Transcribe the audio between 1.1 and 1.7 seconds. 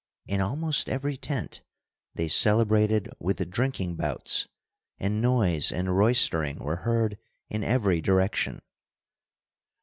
tent